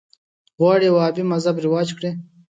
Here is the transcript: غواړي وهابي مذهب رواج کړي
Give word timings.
غواړي 0.59 0.87
وهابي 0.91 1.23
مذهب 1.31 1.55
رواج 1.65 1.87
کړي 1.97 2.11